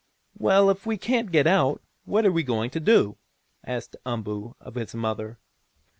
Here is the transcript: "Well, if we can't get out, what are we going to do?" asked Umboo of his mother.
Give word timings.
"Well, 0.35 0.71
if 0.71 0.87
we 0.87 0.97
can't 0.97 1.31
get 1.31 1.45
out, 1.45 1.79
what 2.05 2.25
are 2.25 2.31
we 2.31 2.41
going 2.41 2.71
to 2.71 2.79
do?" 2.79 3.17
asked 3.63 3.95
Umboo 4.03 4.55
of 4.59 4.73
his 4.73 4.95
mother. 4.95 5.37